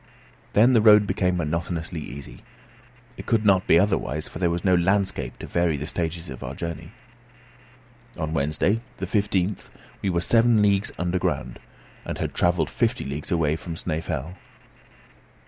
[0.53, 2.41] Then the road became monotonously easy.
[3.17, 6.41] It could not be otherwise, for there was no landscape to vary the stages of
[6.43, 6.91] our journey.
[8.17, 9.69] On Wednesday, the 15th,
[10.01, 11.59] we were seven leagues underground,
[12.03, 14.37] and had travelled fifty leagues away from Snæfell.